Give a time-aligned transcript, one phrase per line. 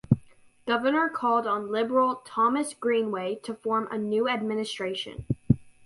[0.65, 5.27] Governor called on Liberal Thomas Greenway to form a new administration.